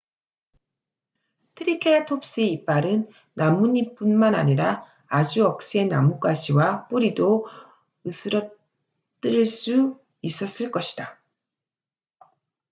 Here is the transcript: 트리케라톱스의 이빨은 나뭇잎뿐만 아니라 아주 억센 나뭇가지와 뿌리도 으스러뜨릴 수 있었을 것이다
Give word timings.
트리케라톱스의 1.53 2.51
이빨은 2.53 3.07
나뭇잎뿐만 3.35 4.33
아니라 4.33 4.83
아주 5.05 5.45
억센 5.45 5.89
나뭇가지와 5.89 6.87
뿌리도 6.87 7.45
으스러뜨릴 8.07 9.45
수 9.45 9.99
있었을 10.23 10.71
것이다 10.71 11.19